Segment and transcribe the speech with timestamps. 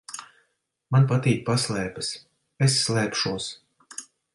[0.95, 2.11] Man patīk paslēpes.
[2.69, 3.53] Es slēpšos.